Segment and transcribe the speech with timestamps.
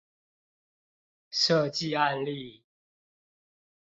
[1.31, 2.63] 設計案例